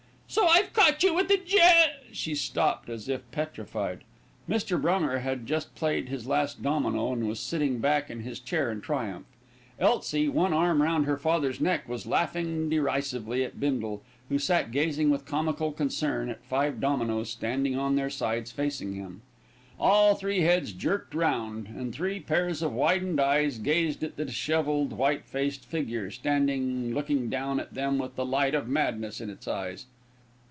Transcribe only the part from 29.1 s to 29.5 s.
in its